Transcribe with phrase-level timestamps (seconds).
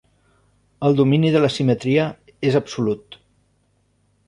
[0.89, 2.07] El domini de la simetria
[2.51, 3.21] és absolut.